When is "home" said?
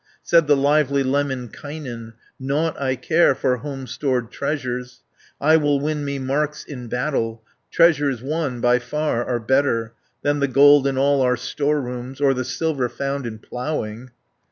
3.57-3.85